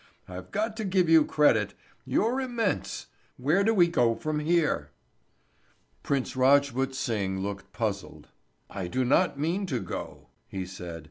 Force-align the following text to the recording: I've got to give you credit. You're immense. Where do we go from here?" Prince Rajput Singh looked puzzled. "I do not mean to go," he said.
I've 0.27 0.49
got 0.49 0.75
to 0.77 0.83
give 0.83 1.09
you 1.09 1.23
credit. 1.23 1.75
You're 2.07 2.41
immense. 2.41 3.05
Where 3.37 3.63
do 3.63 3.71
we 3.71 3.87
go 3.87 4.15
from 4.15 4.39
here?" 4.39 4.89
Prince 6.01 6.35
Rajput 6.35 6.95
Singh 6.95 7.41
looked 7.41 7.71
puzzled. 7.71 8.29
"I 8.67 8.87
do 8.87 9.05
not 9.05 9.37
mean 9.37 9.67
to 9.67 9.79
go," 9.79 10.29
he 10.47 10.65
said. 10.65 10.99